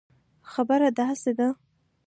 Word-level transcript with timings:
خبره 0.51 0.89
داسي 0.97 1.31
ده 1.37 1.47